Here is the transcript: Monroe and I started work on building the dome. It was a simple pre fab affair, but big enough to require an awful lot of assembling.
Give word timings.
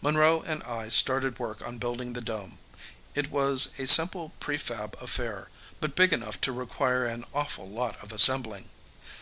Monroe 0.00 0.40
and 0.40 0.62
I 0.62 0.88
started 0.88 1.38
work 1.38 1.60
on 1.60 1.76
building 1.76 2.14
the 2.14 2.22
dome. 2.22 2.56
It 3.14 3.30
was 3.30 3.74
a 3.78 3.86
simple 3.86 4.32
pre 4.40 4.56
fab 4.56 4.96
affair, 5.02 5.50
but 5.82 5.94
big 5.94 6.14
enough 6.14 6.40
to 6.48 6.50
require 6.52 7.04
an 7.04 7.26
awful 7.34 7.68
lot 7.68 8.02
of 8.02 8.10
assembling. 8.10 8.70